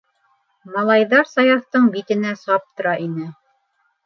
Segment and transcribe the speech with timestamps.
[0.75, 3.29] Малайҙар Саяфтың битенә саптыра ине!